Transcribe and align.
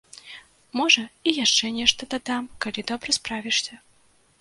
Можа, 0.79 1.03
і 1.27 1.35
яшчэ 1.45 1.71
нешта 1.77 2.01
дадам, 2.17 2.51
калі 2.67 2.89
добра 2.93 3.09
справішся. 3.21 3.73